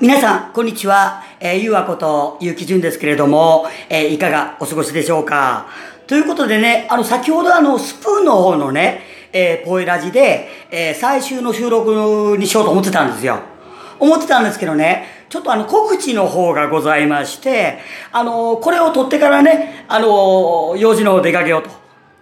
[0.00, 1.22] 皆さん、こんにちは。
[1.38, 5.68] えー、ゆうわことゆうきじゅんですけれども、えー、いかがお過ごしでしょうか？
[6.08, 9.02] ということでね、あの、先ほどあの、スプーンの方のね、
[9.32, 13.38] えー、ポエラジで、えー、最終の収録にしようと思ってたんですよ。
[14.00, 17.78] 思ってたんですけどね、ちょっとあの、告知の方がございまして、
[18.10, 21.70] あの、これを取ってからね、あの、用事の出かけようと。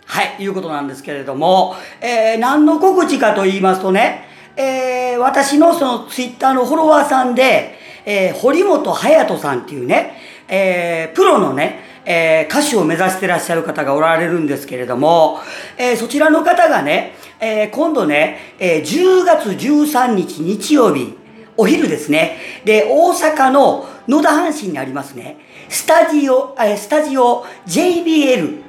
[0.05, 10.17] はい、いうことなんですけれども、えー、何の告知かと言いますとね、えー、私のそのツイッターのフォロワーさんで、えー、堀本隼人さんっていうね、
[10.49, 15.41] えー、プロのね、えー、歌手を目指してらっしゃる方がおられるんですけれども、
[15.79, 21.17] えー、そちらの方がね、えー、今度ね、えー、10月13日日曜日、
[21.57, 22.39] お昼ですね。
[22.65, 25.39] で、大阪の野田阪神にありますね、
[25.69, 28.61] スタジオ、えスタジオ JBL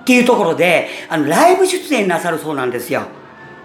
[0.00, 3.02] っていうところで、あの、ライブ出演なさるそうなんですよ。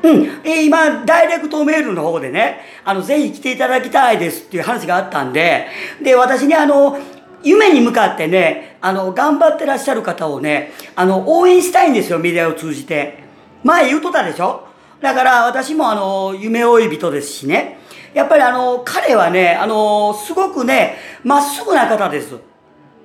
[0.05, 5.67] うん、え、今、ダイレクトメールの方でね、あの、ぜひ来ていただきたいですっていう話があったんで、
[6.01, 6.99] で、私ね、あの、
[7.41, 13.23] 夢に向かってね、あの、頑張ってらっしゃる方をね、あの、応援したいんですよ、メディアを通じて。
[13.63, 14.67] 前言うとったでしょ？
[15.01, 17.79] だから私もあの、夢追い人ですしね。
[18.13, 22.35] やっぱりあの、彼はね、あの、すごくね、まっすぐな方です。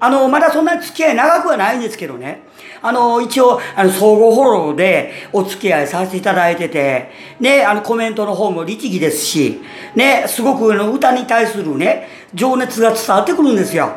[0.01, 2.43] あの、まだそんな付き合い長くはないんですけどね。
[2.83, 9.61] あの、一応、あの、総合フォローでお付き合いさせていただいてて、ね、あの、コメントの方も律儀ですし、
[9.95, 13.92] ね、すごくあの歌に対するね、情熱が伝わってくるんですよ。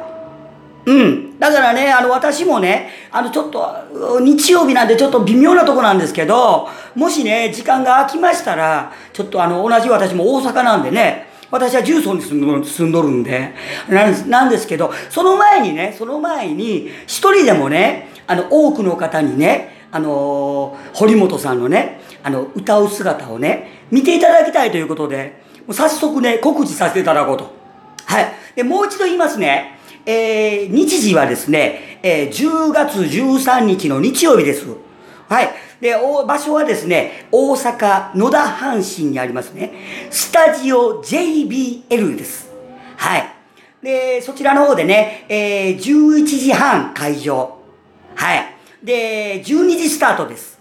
[0.85, 1.39] うん。
[1.39, 12.33] だからね、あの、私もね、あの、ちょっと、日曜日なんでちょっと微妙なとこなんですけど、もしね、時間が空きましたら、ちょっとあの、同じ私も大阪なんでね、私は重曹に住
[12.87, 13.53] んどるんで。
[14.27, 27.53] なんですけどその前にねその前に一人でもねあの多くの方にねあの堀本さんのねあの歌う姿をね見ていただきたいということで早速ね告知させていただこうと。
[28.05, 28.33] はい。
[28.55, 29.77] でもう一度言いますね。
[30.07, 34.65] えー、日時はですね、えー、10月13日の日曜日です。
[35.29, 35.49] はい。
[35.81, 35.93] で、
[36.27, 39.71] 場所はですね、大阪野田阪神にありますね、
[40.09, 42.51] スタジオ JBL です。
[42.97, 43.33] はい。
[43.81, 47.57] で、そちらの方でね、えー、11時半会場。
[48.15, 48.45] はい。
[48.83, 50.59] で、12時スタートです。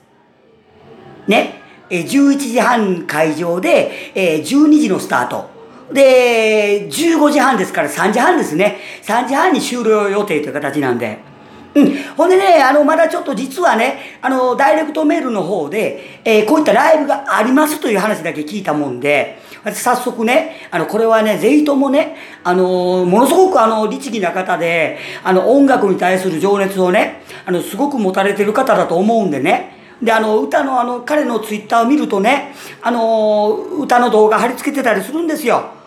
[1.28, 1.61] ね。
[1.89, 5.51] えー、11時半会場で、えー、12時のスタート。
[5.93, 8.78] で、15時半ですから3時半ですね。
[9.03, 11.31] 3時半に終了予定という形なんで。
[11.75, 11.97] うん。
[12.16, 19.38] ほんでね、あの、まだちょっと実はね、あの、ダイレクトメールの方で、えー、こういったライブがありますという話だけ聞いたもんで、
[19.71, 35.81] 早速ね、あの、これはね、ぜひともね、あの、ものすごくあの、律儀な方で、あの、音楽に対する情熱をね、あの、すごく持たれてる方だと思うんでね、で、あの、歌のあの、彼のツイッターを見るとね、あの、歌の動画貼り付けてたりするんですよ。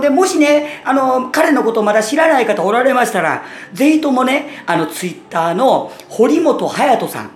[0.00, 7.30] で、もしね、あの、彼のことをまだ知らない方おられましたら、ぜひともね、あの、ツイッターの堀本隼人さん。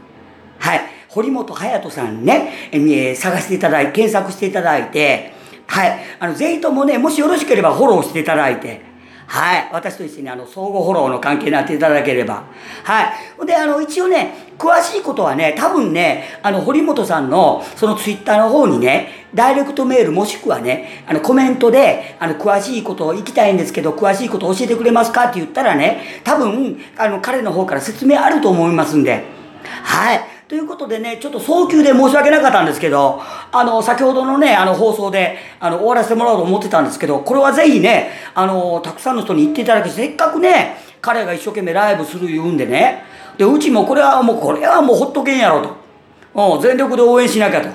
[0.58, 0.80] はい。
[1.08, 5.32] 堀本隼人さんね、え探していただいて、検索していただいて、
[5.66, 5.98] はい。
[6.20, 8.82] あの、ぜひともね、もしよろしければフォローしていただいて、
[9.28, 9.68] はい。
[9.72, 12.44] 私と一緒にあの、相互フォローの関係になっていただければ。
[12.84, 13.46] はい。
[13.46, 25.24] で、あの、一応ね、詳しいことはね、多分ね、あの、堀本さんの、そのツイッターの方にね、ダイレクトメールもしくはね、あの、コメントで、あの、詳しいことを行きたいんですけど、詳しいことを教えてくれますか？
[25.24, 29.24] って言ったらね、多分、あの、彼の方から説明あると思いますんで。
[29.82, 30.20] はい。
[30.48, 33.20] ということでね、ちょっと早急で申し訳なかったんですけど、
[33.50, 43.02] あの、先ほどのね、あの、放送で、あの、終わらせてもらおうと思ってたんですけど、これはぜひね、あの、たくさんの人に言っていただき、せっかくね、彼が一生懸命ライブする言うんでね、
[43.36, 46.54] で、うちもこれはもう、これはもうほっとけんやろと。
[46.54, 47.68] うん、全力で応援しなきゃと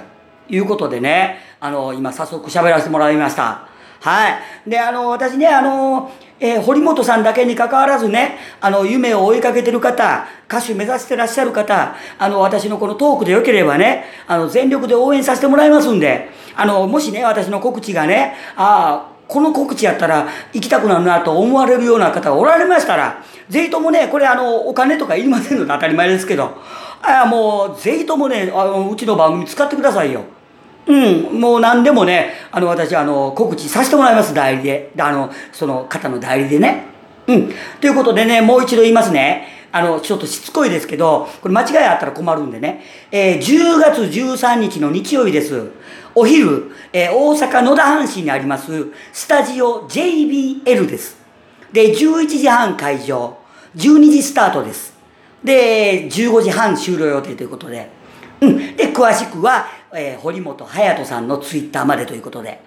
[0.47, 3.67] いうことでね、あの、今早速喋らせてもらいました。
[4.01, 4.29] は
[4.66, 4.69] い。
[4.69, 26.58] で、あの、私ね、あの、えー、堀本さんだけに関わらずね、あの、夢を追いかけてる方、歌手目指してらっしゃる方、あの、私のこのトークでよければね、あの、全力で応援させてもらいますんで、あの、もしね、私の告知がね、ああ、この告知やったら行きたくなるなと思われるような方がおられましたら、ぜひともね、これあの、お金とかいりませんので当たり前ですけど、
[27.03, 30.23] あもう、ぜひともね、あの、うちの番組使ってくださいよ。
[30.87, 30.93] う
[31.35, 34.91] ん、もう何でもね、あの、私、あの、告知させてもらいます、代理で。
[34.97, 36.85] あの、その方の代理でね。
[37.28, 37.53] うん。
[37.79, 39.47] ということでね、もう一度言いますね。
[39.72, 42.83] あの、ちょっとしつこいですけど、これ間違いあったら困るんでね。
[43.11, 45.69] えー、10月13日の日曜日です。
[46.13, 51.17] お昼、えー、大阪野田阪神にあります、スタジオ JBL です。
[51.72, 53.37] で、11時半会場、
[53.77, 54.93] 12時スタートです。
[55.41, 57.89] で、15時半終了予定ということで。
[58.41, 58.75] うん。
[58.75, 62.59] で、詳しくは、えー、堀本隼人さんのツイッターまでということで。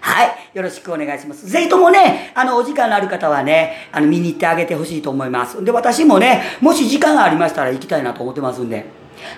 [0.00, 0.30] はい。
[0.54, 1.48] よろしくお願いします。
[1.48, 5.64] ぜひともね、あの、お時間のある方はね、あの、見に行ってあげてほしいと思います。
[5.64, 8.84] で、私もね、もし時間がありましたら行きたいなと思ってますんで。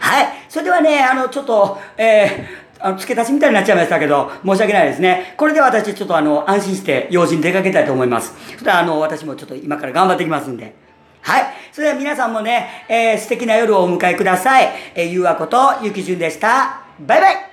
[0.00, 0.26] はい。
[0.48, 5.34] それではね、あの、ちょっと、えー、あの、付け足しみたいになっちゃいましたけど、申し訳ないですね。
[5.38, 8.34] これで私、ちょっとあの、安心して用事に出かけたいと思います。
[8.52, 10.74] そしたら、あの、私もちょっと今から頑張ってきますんで。
[11.22, 11.44] はい。
[11.72, 14.68] それでは皆さんもね、えー、素敵な夜をお迎えください。
[14.94, 16.79] えー、ゆうあこと、ゆきじゅんでした。
[17.00, 17.49] バイバイ